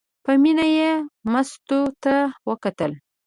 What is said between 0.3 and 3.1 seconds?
مینه یې مستو ته وکتل.